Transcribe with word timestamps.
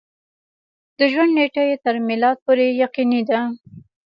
د 0.97 0.99
ژوند 1.11 1.31
نېټه 1.37 1.63
یې 1.69 1.75
تر 1.85 1.95
میلاد 2.07 2.37
پورې 2.45 2.65
یقیني 2.83 3.21
ده. 3.29 3.39